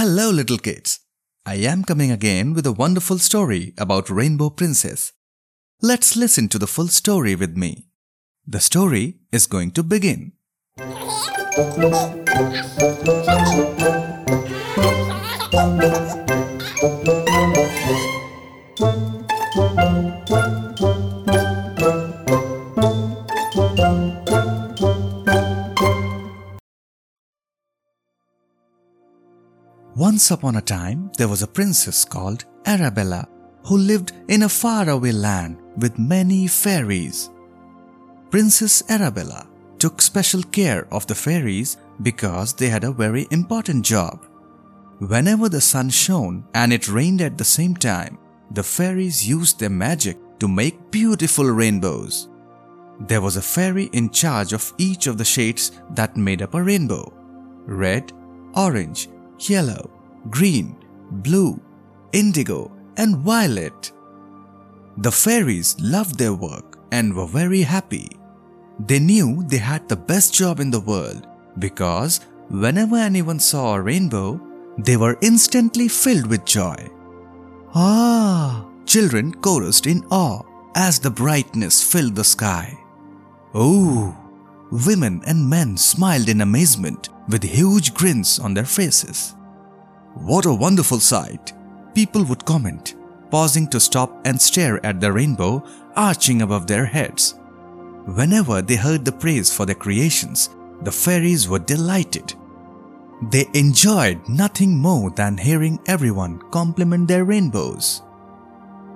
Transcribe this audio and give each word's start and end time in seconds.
Hello, 0.00 0.30
little 0.30 0.58
kids. 0.58 1.00
I 1.44 1.56
am 1.56 1.82
coming 1.82 2.12
again 2.12 2.54
with 2.54 2.64
a 2.66 2.72
wonderful 2.72 3.18
story 3.18 3.74
about 3.76 4.08
Rainbow 4.08 4.48
Princess. 4.48 5.12
Let's 5.82 6.14
listen 6.14 6.48
to 6.50 6.58
the 6.60 6.68
full 6.68 6.86
story 6.86 7.34
with 7.34 7.56
me. 7.56 7.88
The 8.46 8.60
story 8.60 9.16
is 9.32 9.48
going 9.48 9.72
to 9.72 9.82
begin. 9.82 10.34
Once 29.98 30.30
upon 30.30 30.54
a 30.54 30.60
time, 30.60 31.10
there 31.18 31.26
was 31.26 31.42
a 31.42 31.54
princess 31.58 32.04
called 32.04 32.44
Arabella 32.66 33.26
who 33.64 33.76
lived 33.76 34.12
in 34.28 34.44
a 34.44 34.48
faraway 34.48 35.10
land 35.10 35.58
with 35.78 35.98
many 35.98 36.46
fairies. 36.46 37.30
Princess 38.30 38.88
Arabella 38.88 39.48
took 39.80 40.00
special 40.00 40.40
care 40.44 40.86
of 40.94 41.04
the 41.08 41.16
fairies 41.16 41.78
because 42.02 42.52
they 42.52 42.68
had 42.68 42.84
a 42.84 42.92
very 42.92 43.26
important 43.32 43.84
job. 43.84 44.24
Whenever 45.00 45.48
the 45.48 45.60
sun 45.60 45.90
shone 45.90 46.44
and 46.54 46.72
it 46.72 46.86
rained 46.86 47.20
at 47.20 47.36
the 47.36 47.44
same 47.58 47.74
time, 47.74 48.18
the 48.52 48.62
fairies 48.62 49.28
used 49.28 49.58
their 49.58 49.68
magic 49.68 50.16
to 50.38 50.46
make 50.46 50.92
beautiful 50.92 51.46
rainbows. 51.46 52.28
There 53.00 53.20
was 53.20 53.36
a 53.36 53.42
fairy 53.42 53.90
in 53.92 54.10
charge 54.10 54.52
of 54.52 54.72
each 54.78 55.08
of 55.08 55.18
the 55.18 55.24
shades 55.24 55.72
that 55.90 56.16
made 56.16 56.40
up 56.40 56.54
a 56.54 56.62
rainbow 56.62 57.12
red, 57.66 58.12
orange, 58.54 59.08
yellow, 59.40 59.90
green, 60.30 60.76
blue, 61.10 61.60
indigo, 62.12 62.70
and 62.96 63.18
violet. 63.18 63.92
The 64.98 65.12
fairies 65.12 65.76
loved 65.80 66.18
their 66.18 66.34
work 66.34 66.78
and 66.90 67.14
were 67.14 67.26
very 67.26 67.62
happy. 67.62 68.10
They 68.80 68.98
knew 68.98 69.44
they 69.44 69.58
had 69.58 69.88
the 69.88 69.96
best 69.96 70.34
job 70.34 70.60
in 70.60 70.70
the 70.70 70.80
world 70.80 71.26
because 71.58 72.20
whenever 72.48 72.96
anyone 72.96 73.40
saw 73.40 73.74
a 73.74 73.80
rainbow, 73.80 74.40
they 74.78 74.96
were 74.96 75.18
instantly 75.20 75.88
filled 75.88 76.26
with 76.26 76.44
joy. 76.44 76.88
Ah! 77.74 78.64
Children 78.86 79.34
chorused 79.42 79.86
in 79.86 80.04
awe 80.10 80.42
as 80.74 80.98
the 80.98 81.10
brightness 81.10 81.82
filled 81.82 82.14
the 82.14 82.24
sky. 82.24 82.78
Oh! 83.54 84.16
Women 84.70 85.22
and 85.26 85.48
men 85.48 85.76
smiled 85.76 86.28
in 86.28 86.40
amazement 86.40 87.08
with 87.28 87.42
huge 87.42 87.94
grins 87.94 88.38
on 88.38 88.54
their 88.54 88.64
faces. 88.64 89.34
What 90.20 90.46
a 90.46 90.52
wonderful 90.52 91.00
sight! 91.00 91.52
People 91.94 92.24
would 92.24 92.44
comment, 92.44 92.96
pausing 93.30 93.68
to 93.68 93.80
stop 93.80 94.20
and 94.24 94.40
stare 94.40 94.84
at 94.84 95.00
the 95.00 95.12
rainbow 95.12 95.64
arching 95.96 96.42
above 96.42 96.66
their 96.66 96.84
heads. 96.84 97.34
Whenever 98.14 98.62
they 98.62 98.76
heard 98.76 99.04
the 99.04 99.12
praise 99.12 99.52
for 99.52 99.66
their 99.66 99.74
creations, 99.74 100.50
the 100.82 100.92
fairies 100.92 101.48
were 101.48 101.58
delighted. 101.58 102.34
They 103.30 103.46
enjoyed 103.52 104.28
nothing 104.28 104.78
more 104.78 105.10
than 105.10 105.36
hearing 105.36 105.80
everyone 105.86 106.38
compliment 106.50 107.08
their 107.08 107.24
rainbows. 107.24 108.02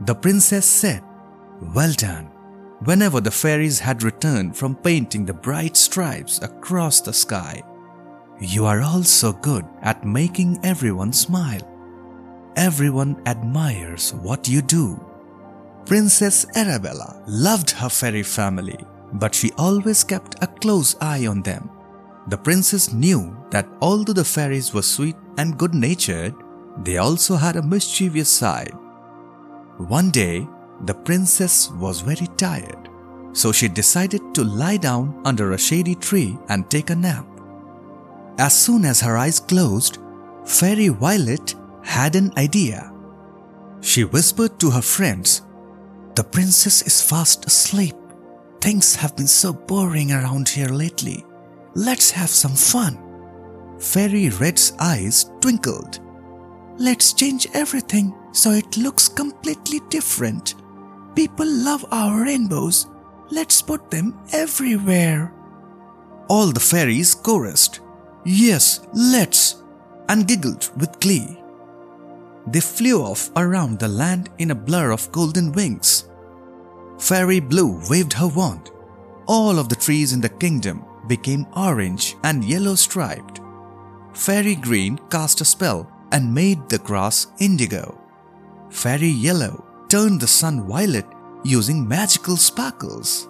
The 0.00 0.14
princess 0.14 0.66
said, 0.66 1.02
Well 1.74 1.92
done, 1.92 2.26
whenever 2.84 3.20
the 3.20 3.30
fairies 3.30 3.78
had 3.78 4.02
returned 4.02 4.56
from 4.56 4.74
painting 4.76 5.26
the 5.26 5.34
bright 5.34 5.76
stripes 5.76 6.40
across 6.42 7.00
the 7.00 7.12
sky. 7.12 7.62
You 8.38 8.66
are 8.66 8.82
also 8.82 9.32
good 9.32 9.64
at 9.80 10.04
making 10.04 10.60
everyone 10.62 11.12
smile. 11.12 11.62
Everyone 12.54 13.16
admires 13.26 14.12
what 14.12 14.46
you 14.46 14.60
do. 14.60 15.00
Princess 15.86 16.44
Arabella 16.54 17.22
loved 17.26 17.70
her 17.70 17.88
fairy 17.88 18.22
family, 18.22 18.78
but 19.14 19.34
she 19.34 19.52
always 19.56 20.04
kept 20.04 20.42
a 20.42 20.46
close 20.46 20.96
eye 21.00 21.26
on 21.26 21.42
them. 21.42 21.70
The 22.28 22.36
princess 22.36 22.92
knew 22.92 23.36
that 23.50 23.68
although 23.80 24.12
the 24.12 24.24
fairies 24.24 24.74
were 24.74 24.82
sweet 24.82 25.16
and 25.38 25.56
good 25.56 25.74
natured, 25.74 26.34
they 26.82 26.98
also 26.98 27.36
had 27.36 27.56
a 27.56 27.62
mischievous 27.62 28.28
side. 28.28 28.74
One 29.78 30.10
day, 30.10 30.46
the 30.84 30.94
princess 30.94 31.70
was 31.70 32.00
very 32.00 32.26
tired, 32.36 32.90
so 33.32 33.52
she 33.52 33.68
decided 33.68 34.34
to 34.34 34.44
lie 34.44 34.76
down 34.76 35.22
under 35.24 35.52
a 35.52 35.58
shady 35.58 35.94
tree 35.94 36.36
and 36.48 36.68
take 36.68 36.90
a 36.90 36.96
nap. 36.96 37.26
As 38.38 38.54
soon 38.54 38.84
as 38.84 39.00
her 39.00 39.16
eyes 39.16 39.40
closed, 39.40 39.98
Fairy 40.44 40.88
Violet 40.88 41.54
had 41.82 42.16
an 42.16 42.32
idea. 42.36 42.92
She 43.80 44.04
whispered 44.04 44.58
to 44.60 44.70
her 44.70 44.82
friends, 44.82 45.42
The 46.14 46.24
princess 46.24 46.82
is 46.82 47.00
fast 47.00 47.46
asleep. 47.46 47.94
Things 48.60 48.96
have 48.96 49.16
been 49.16 49.26
so 49.26 49.52
boring 49.52 50.12
around 50.12 50.48
here 50.48 50.68
lately. 50.68 51.24
Let's 51.74 52.10
have 52.10 52.30
some 52.30 52.54
fun. 52.54 52.98
Fairy 53.78 54.30
Red's 54.30 54.72
eyes 54.80 55.30
twinkled. 55.40 56.00
Let's 56.78 57.12
change 57.12 57.46
everything 57.54 58.14
so 58.32 58.50
it 58.50 58.76
looks 58.76 59.08
completely 59.08 59.80
different. 59.88 60.54
People 61.14 61.46
love 61.46 61.84
our 61.90 62.22
rainbows. 62.22 62.86
Let's 63.30 63.62
put 63.62 63.90
them 63.90 64.18
everywhere. 64.32 65.32
All 66.28 66.52
the 66.52 66.60
fairies 66.60 67.14
chorused. 67.14 67.80
Yes, 68.28 68.80
let's, 68.92 69.62
and 70.08 70.26
giggled 70.26 70.68
with 70.76 70.98
glee. 70.98 71.38
They 72.48 72.58
flew 72.58 73.00
off 73.00 73.30
around 73.36 73.78
the 73.78 73.86
land 73.86 74.30
in 74.38 74.50
a 74.50 74.54
blur 74.54 74.90
of 74.90 75.12
golden 75.12 75.52
wings. 75.52 76.08
Fairy 76.98 77.38
Blue 77.38 77.80
waved 77.88 78.14
her 78.14 78.26
wand. 78.26 78.72
All 79.26 79.60
of 79.60 79.68
the 79.68 79.76
trees 79.76 80.12
in 80.12 80.20
the 80.20 80.28
kingdom 80.28 80.84
became 81.06 81.46
orange 81.54 82.16
and 82.24 82.44
yellow 82.44 82.74
striped. 82.74 83.40
Fairy 84.12 84.56
Green 84.56 84.98
cast 85.08 85.40
a 85.40 85.44
spell 85.44 85.88
and 86.10 86.34
made 86.34 86.68
the 86.68 86.78
grass 86.78 87.28
indigo. 87.38 87.96
Fairy 88.70 89.06
Yellow 89.06 89.64
turned 89.88 90.20
the 90.20 90.26
sun 90.26 90.66
violet 90.66 91.06
using 91.44 91.86
magical 91.86 92.36
sparkles. 92.36 93.28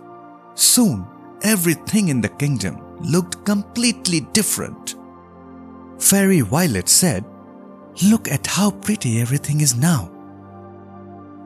Soon, 0.54 1.06
everything 1.42 2.08
in 2.08 2.22
the 2.22 2.30
kingdom 2.30 2.85
looked 3.00 3.44
completely 3.44 4.20
different. 4.32 4.96
Fairy 5.98 6.40
Violet 6.40 6.88
said, 6.88 7.24
Look 8.02 8.28
at 8.28 8.46
how 8.46 8.70
pretty 8.70 9.20
everything 9.20 9.60
is 9.60 9.74
now. 9.74 10.10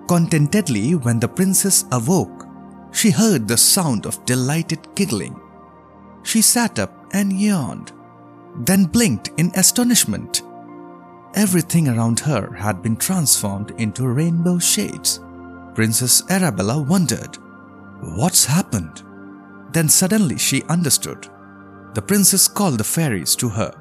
Contentedly, 0.08 0.96
when 0.96 1.20
the 1.20 1.28
princess 1.28 1.84
awoke, 1.92 2.46
she 2.92 3.10
heard 3.10 3.46
the 3.46 3.56
sound 3.56 4.06
of 4.06 4.24
delighted 4.24 4.80
giggling. 4.96 5.40
She 6.24 6.42
sat 6.42 6.78
up 6.80 7.06
and 7.12 7.32
yawned, 7.40 7.92
then 8.56 8.84
blinked 8.84 9.30
in 9.36 9.52
astonishment. 9.54 10.42
Everything 11.34 11.88
around 11.88 12.18
her 12.20 12.52
had 12.52 12.82
been 12.82 12.96
transformed 12.96 13.70
into 13.78 14.08
rainbow 14.08 14.58
shades. 14.58 15.20
Princess 15.74 16.28
Arabella 16.28 16.82
wondered, 16.82 17.38
What's 18.00 18.44
happened? 18.44 19.02
Then 19.72 19.88
suddenly 19.88 20.38
she 20.38 20.64
understood. 20.64 21.28
The 21.94 22.02
princess 22.02 22.46
called 22.46 22.78
the 22.78 22.84
fairies 22.84 23.34
to 23.36 23.48
her. 23.48 23.72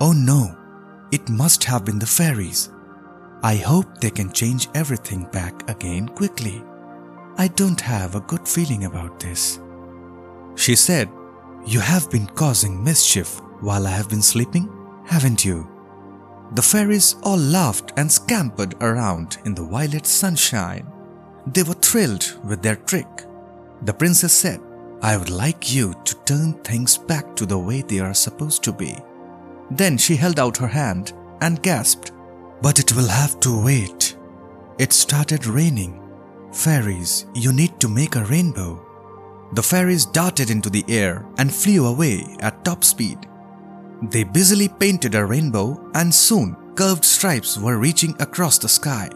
Oh 0.00 0.12
no, 0.12 0.56
it 1.12 1.28
must 1.28 1.62
have 1.64 1.84
been 1.84 1.98
the 1.98 2.06
fairies. 2.06 2.70
I 3.42 3.56
hope 3.56 3.98
they 3.98 4.10
can 4.10 4.32
change 4.32 4.68
everything 4.74 5.24
back 5.30 5.70
again 5.70 6.08
quickly. 6.08 6.64
I 7.38 7.48
don't 7.48 7.80
have 7.80 8.14
a 8.14 8.20
good 8.20 8.48
feeling 8.48 8.84
about 8.84 9.20
this. 9.20 9.60
She 10.56 10.74
said, 10.74 11.08
You 11.66 11.80
have 11.80 12.10
been 12.10 12.26
causing 12.26 12.82
mischief 12.82 13.40
while 13.60 13.86
I 13.86 13.90
have 13.90 14.08
been 14.08 14.22
sleeping, 14.22 14.68
haven't 15.06 15.44
you? 15.44 15.68
The 16.54 16.62
fairies 16.62 17.16
all 17.22 17.36
laughed 17.36 17.92
and 17.96 18.10
scampered 18.10 18.74
around 18.80 19.38
in 19.44 19.54
the 19.54 19.64
violet 19.64 20.06
sunshine. 20.06 20.90
They 21.46 21.62
were 21.62 21.74
thrilled 21.74 22.38
with 22.44 22.62
their 22.62 22.76
trick. 22.76 23.06
The 23.82 23.92
princess 23.94 24.32
said, 24.32 24.60
I 25.02 25.16
would 25.16 25.30
like 25.30 25.72
you 25.72 25.94
to 26.04 26.14
turn 26.24 26.54
things 26.64 26.96
back 26.96 27.36
to 27.36 27.46
the 27.46 27.58
way 27.58 27.82
they 27.82 28.00
are 28.00 28.14
supposed 28.14 28.62
to 28.64 28.72
be. 28.72 28.96
Then 29.70 29.98
she 29.98 30.16
held 30.16 30.38
out 30.38 30.56
her 30.56 30.66
hand 30.66 31.12
and 31.40 31.62
gasped, 31.62 32.12
But 32.62 32.78
it 32.78 32.94
will 32.96 33.08
have 33.08 33.38
to 33.40 33.62
wait. 33.64 34.16
It 34.78 34.92
started 34.92 35.46
raining. 35.46 36.02
Fairies, 36.52 37.26
you 37.34 37.52
need 37.52 37.78
to 37.80 37.88
make 37.88 38.16
a 38.16 38.24
rainbow. 38.24 38.82
The 39.52 39.62
fairies 39.62 40.06
darted 40.06 40.50
into 40.50 40.70
the 40.70 40.84
air 40.88 41.26
and 41.38 41.54
flew 41.54 41.86
away 41.86 42.24
at 42.40 42.64
top 42.64 42.82
speed. 42.82 43.28
They 44.02 44.24
busily 44.24 44.68
painted 44.68 45.14
a 45.14 45.24
rainbow 45.24 45.90
and 45.94 46.14
soon 46.14 46.56
curved 46.74 47.04
stripes 47.04 47.56
were 47.58 47.78
reaching 47.78 48.14
across 48.20 48.58
the 48.58 48.68
sky. 48.68 49.10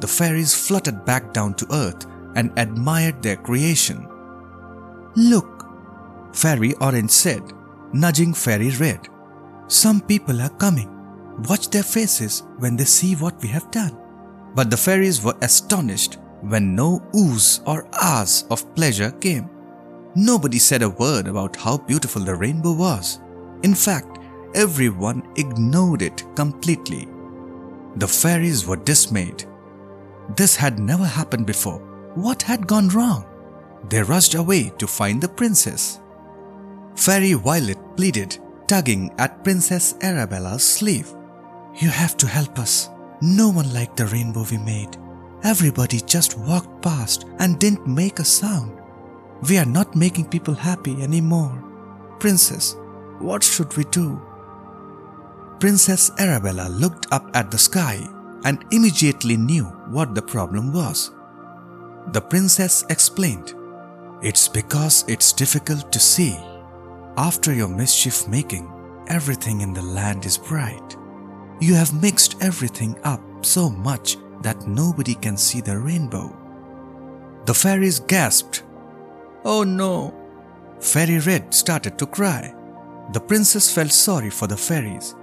The 0.00 0.06
fairies 0.06 0.54
fluttered 0.54 1.04
back 1.04 1.32
down 1.32 1.54
to 1.54 1.72
earth 1.72 2.06
and 2.34 2.52
admired 2.56 3.22
their 3.22 3.36
creation. 3.36 4.06
Look, 5.14 5.66
Fairy 6.32 6.74
Orange 6.76 7.10
said, 7.10 7.42
nudging 7.92 8.32
Fairy 8.32 8.70
Red. 8.70 9.08
Some 9.66 10.00
people 10.00 10.40
are 10.40 10.48
coming. 10.48 10.88
Watch 11.48 11.68
their 11.68 11.82
faces 11.82 12.44
when 12.58 12.76
they 12.76 12.84
see 12.84 13.14
what 13.14 13.40
we 13.42 13.48
have 13.48 13.70
done. 13.70 13.98
But 14.54 14.70
the 14.70 14.76
fairies 14.76 15.22
were 15.22 15.36
astonished 15.42 16.18
when 16.40 16.74
no 16.74 17.00
oohs 17.14 17.62
or 17.66 17.86
ahs 17.92 18.46
of 18.50 18.74
pleasure 18.74 19.10
came. 19.10 19.48
Nobody 20.14 20.58
said 20.58 20.82
a 20.82 20.90
word 20.90 21.26
about 21.26 21.56
how 21.56 21.78
beautiful 21.78 22.22
the 22.22 22.34
rainbow 22.34 22.72
was. 22.72 23.20
In 23.62 23.74
fact, 23.74 24.18
everyone 24.54 25.22
ignored 25.36 26.02
it 26.02 26.24
completely. 26.34 27.08
The 27.96 28.08
fairies 28.08 28.66
were 28.66 28.76
dismayed. 28.76 29.44
This 30.36 30.56
had 30.56 30.78
never 30.78 31.04
happened 31.04 31.46
before. 31.46 31.78
What 32.14 32.42
had 32.42 32.66
gone 32.66 32.88
wrong? 32.88 33.24
They 33.88 34.02
rushed 34.02 34.34
away 34.34 34.72
to 34.78 34.86
find 34.86 35.20
the 35.20 35.28
princess. 35.28 36.00
Fairy 36.94 37.32
Violet 37.32 37.78
pleaded, 37.96 38.38
tugging 38.66 39.12
at 39.18 39.42
Princess 39.42 39.94
Arabella's 40.02 40.64
sleeve. 40.64 41.12
You 41.80 41.88
have 41.88 42.16
to 42.18 42.26
help 42.26 42.58
us. 42.58 42.90
No 43.20 43.48
one 43.48 43.72
liked 43.72 43.96
the 43.96 44.06
rainbow 44.06 44.44
we 44.50 44.58
made. 44.58 44.96
Everybody 45.42 46.00
just 46.00 46.38
walked 46.38 46.82
past 46.82 47.26
and 47.38 47.58
didn't 47.58 47.86
make 47.86 48.18
a 48.18 48.24
sound. 48.24 48.80
We 49.48 49.58
are 49.58 49.66
not 49.66 49.96
making 49.96 50.28
people 50.28 50.54
happy 50.54 51.02
anymore. 51.02 51.62
Princess, 52.20 52.76
what 53.18 53.42
should 53.42 53.76
we 53.76 53.84
do? 53.84 54.20
Princess 55.58 56.10
Arabella 56.18 56.68
looked 56.68 57.06
up 57.12 57.30
at 57.34 57.50
the 57.50 57.58
sky 57.58 58.06
and 58.44 58.64
immediately 58.70 59.36
knew 59.36 59.64
what 59.90 60.14
the 60.14 60.22
problem 60.22 60.72
was. 60.72 61.10
The 62.08 62.20
princess 62.20 62.84
explained, 62.90 63.54
It's 64.22 64.46
because 64.46 65.04
it's 65.08 65.32
difficult 65.32 65.90
to 65.90 65.98
see. 65.98 66.36
After 67.16 67.52
your 67.52 67.68
mischief 67.68 68.28
making, 68.28 68.70
everything 69.08 69.62
in 69.62 69.72
the 69.72 69.82
land 69.82 70.24
is 70.24 70.38
bright. 70.38 70.96
You 71.60 71.74
have 71.74 72.00
mixed 72.00 72.40
everything 72.40 72.96
up 73.02 73.20
so 73.44 73.68
much 73.68 74.16
that 74.42 74.66
nobody 74.66 75.14
can 75.14 75.36
see 75.36 75.60
the 75.60 75.76
rainbow. 75.76 76.36
The 77.46 77.54
fairies 77.54 77.98
gasped. 77.98 78.62
Oh 79.44 79.64
no! 79.64 80.14
Fairy 80.80 81.18
Red 81.18 81.52
started 81.52 81.98
to 81.98 82.06
cry. 82.06 82.54
The 83.12 83.20
princess 83.20 83.74
felt 83.74 83.90
sorry 83.90 84.30
for 84.30 84.46
the 84.46 84.56
fairies. 84.56 85.16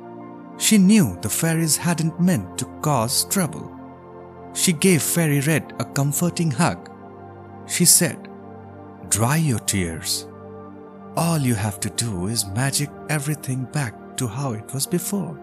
She 0.58 0.78
knew 0.78 1.18
the 1.22 1.30
fairies 1.30 1.78
hadn't 1.78 2.20
meant 2.20 2.58
to 2.58 2.66
cause 2.82 3.24
trouble. 3.26 3.74
She 4.54 4.74
gave 4.74 5.02
Fairy 5.02 5.40
Red 5.40 5.74
a 5.80 5.86
comforting 5.86 6.52
hug. 6.52 6.90
She 7.66 7.86
said, 7.86 8.29
Dry 9.10 9.38
your 9.38 9.60
tears. 9.60 10.28
All 11.18 11.40
you 11.40 11.56
have 11.56 11.80
to 11.80 11.90
do 11.90 12.28
is 12.28 12.46
magic 12.46 12.90
everything 13.10 13.64
back 13.66 14.16
to 14.18 14.28
how 14.28 14.54
it 14.54 14.72
was 14.72 14.86
before. 14.86 15.38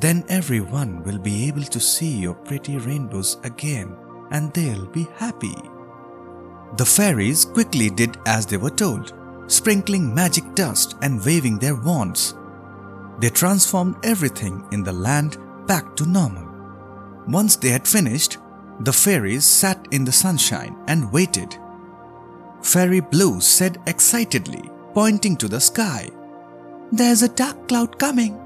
Then 0.00 0.24
everyone 0.28 1.04
will 1.04 1.18
be 1.18 1.46
able 1.46 1.62
to 1.62 1.78
see 1.78 2.18
your 2.18 2.34
pretty 2.34 2.76
rainbows 2.76 3.38
again 3.44 3.96
and 4.32 4.52
they'll 4.52 4.86
be 4.86 5.06
happy. 5.14 5.54
The 6.76 6.84
fairies 6.84 7.44
quickly 7.44 7.88
did 7.88 8.18
as 8.26 8.46
they 8.46 8.56
were 8.56 8.70
told, 8.70 9.14
sprinkling 9.46 10.12
magic 10.12 10.54
dust 10.56 10.96
and 11.00 11.24
waving 11.24 11.58
their 11.60 11.76
wands. 11.76 12.34
They 13.20 13.30
transformed 13.30 13.96
everything 14.02 14.66
in 14.72 14.82
the 14.82 14.92
land 14.92 15.38
back 15.68 15.94
to 15.96 16.06
normal. 16.06 16.46
Once 17.28 17.54
they 17.54 17.70
had 17.70 17.86
finished, 17.86 18.38
the 18.80 18.92
fairies 18.92 19.44
sat 19.44 19.86
in 19.92 20.04
the 20.04 20.12
sunshine 20.12 20.76
and 20.88 21.12
waited. 21.12 21.56
Fairy 22.62 23.00
Blue 23.00 23.40
said 23.40 23.78
excitedly, 23.86 24.62
pointing 24.94 25.36
to 25.36 25.48
the 25.48 25.60
sky, 25.60 26.08
There's 26.92 27.22
a 27.22 27.28
dark 27.28 27.68
cloud 27.68 27.98
coming. 27.98 28.38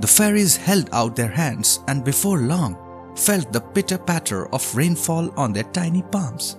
The 0.00 0.06
fairies 0.06 0.56
held 0.56 0.88
out 0.92 1.16
their 1.16 1.30
hands 1.30 1.80
and 1.88 2.04
before 2.04 2.38
long 2.38 2.76
felt 3.16 3.52
the 3.52 3.60
pitter 3.60 3.98
patter 3.98 4.46
of 4.54 4.76
rainfall 4.76 5.32
on 5.36 5.52
their 5.52 5.64
tiny 5.64 6.02
palms. 6.02 6.56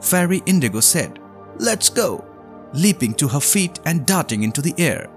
Fairy 0.00 0.42
Indigo 0.44 0.80
said, 0.80 1.18
Let's 1.58 1.88
go, 1.88 2.24
leaping 2.74 3.14
to 3.14 3.28
her 3.28 3.40
feet 3.40 3.80
and 3.86 4.04
darting 4.04 4.42
into 4.42 4.60
the 4.60 4.74
air. 4.76 5.10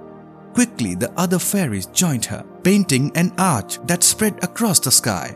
Quickly, 0.54 0.96
the 0.96 1.12
other 1.20 1.40
fairies 1.40 1.88
joined 1.88 2.26
her, 2.26 2.46
painting 2.64 3.12
an 3.16 3.34
arch 3.38 3.80
that 3.86 4.04
spread 4.04 4.42
across 4.44 4.80
the 4.80 4.92
sky. 4.92 5.36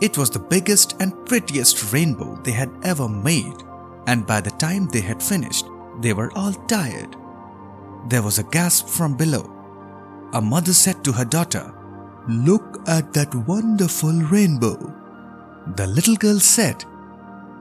It 0.00 0.18
was 0.18 0.30
the 0.30 0.38
biggest 0.38 1.00
and 1.00 1.24
prettiest 1.26 1.92
rainbow 1.92 2.36
they 2.42 2.52
had 2.52 2.70
ever 2.82 3.08
made, 3.08 3.62
and 4.06 4.26
by 4.26 4.40
the 4.40 4.50
time 4.50 4.88
they 4.88 5.00
had 5.00 5.22
finished, 5.22 5.66
they 6.00 6.12
were 6.12 6.32
all 6.36 6.52
tired. 6.52 7.16
There 8.08 8.22
was 8.22 8.38
a 8.38 8.44
gasp 8.44 8.88
from 8.88 9.16
below 9.16 9.56
a 10.32 10.40
mother 10.40 10.72
said 10.72 11.02
to 11.04 11.12
her 11.12 11.24
daughter, 11.24 11.72
Look 12.28 12.82
at 12.88 13.12
that 13.14 13.34
wonderful 13.34 14.12
rainbow. 14.12 14.76
The 15.76 15.86
little 15.86 16.16
girl 16.16 16.40
said, 16.40 16.84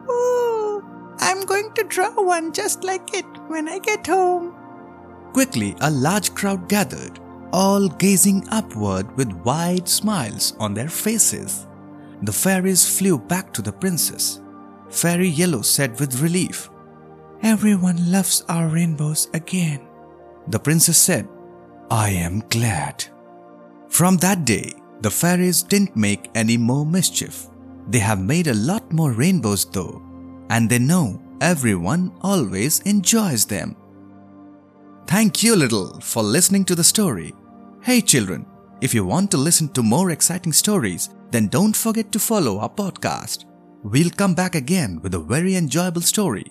Oh, 0.10 0.84
I'm 1.20 1.46
going 1.46 1.72
to 1.76 1.84
draw 1.84 2.12
one 2.22 2.52
just 2.52 2.84
like 2.84 3.14
it 3.14 3.26
when 3.48 3.70
I 3.70 3.80
get 3.80 4.08
home. 4.08 4.56
Quickly, 5.34 5.76
a 5.82 5.92
large 5.92 6.34
crowd 6.34 6.68
gathered, 6.68 7.20
all 7.54 7.88
gazing 7.88 8.48
upward 8.50 9.16
with 9.16 9.32
wide 9.44 9.88
smiles 9.88 10.54
on 10.60 10.74
their 10.74 10.90
faces. 10.90 11.68
The 12.24 12.34
fairies 12.34 12.98
flew 12.98 13.20
back 13.20 13.54
to 13.54 13.62
the 13.62 13.74
princess. 13.74 14.42
Fairy 14.90 15.28
Yellow 15.30 15.62
said 15.62 16.00
with 16.00 16.22
relief, 16.22 16.70
Everyone 17.44 18.12
loves 18.12 18.44
our 18.50 18.68
rainbows 18.68 19.30
again. 19.34 19.82
The 20.48 20.60
princess 20.60 20.98
said, 20.98 21.28
I 21.92 22.10
am 22.10 22.44
glad. 22.50 23.06
From 23.90 24.18
that 24.18 24.46
day, 24.46 24.74
the 25.02 25.12
fairies 25.12 25.64
didn't 25.64 25.96
make 25.96 26.30
any 26.34 26.58
more 26.58 26.86
mischief. 26.86 27.48
They 27.88 28.00
have 28.00 28.20
made 28.20 28.48
a 28.48 28.54
lot 28.54 28.92
more 28.92 29.12
rainbows 29.12 29.66
though, 29.66 30.02
and 30.50 30.70
they 30.70 30.80
know 30.80 31.22
everyone 31.42 32.12
always 32.22 32.80
enjoys 32.82 33.46
them. 33.46 33.76
Thank 35.08 35.44
you, 35.44 35.56
Little, 35.56 36.00
for 36.00 36.24
listening 36.24 36.66
to 36.66 36.76
the 36.76 36.84
story. 36.84 37.34
Hey, 37.82 38.02
children, 38.02 38.48
if 38.82 38.94
you 38.94 39.06
want 39.06 39.30
to 39.32 39.38
listen 39.38 39.70
to 39.70 39.84
more 39.84 40.10
exciting 40.12 40.54
stories, 40.54 41.10
then 41.30 41.48
don't 41.48 41.76
forget 41.76 42.12
to 42.12 42.20
follow 42.20 42.60
our 42.60 42.70
podcast. 42.70 43.46
We'll 43.86 44.10
come 44.10 44.34
back 44.34 44.56
again 44.56 45.00
with 45.04 45.14
a 45.14 45.20
very 45.20 45.56
enjoyable 45.56 46.02
story. 46.02 46.46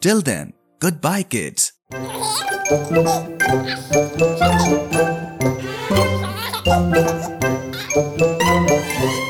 Till 0.00 0.22
then, 0.22 0.54
goodbye, 0.80 1.22
kids. 1.22 1.72
Thank 1.92 2.10
you. 9.24 9.29